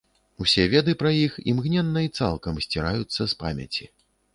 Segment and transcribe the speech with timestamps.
[0.45, 3.93] Усе веды пра іх імгненна і цалкам сціраюцца з памяці.